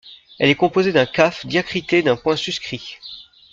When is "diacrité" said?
1.45-2.01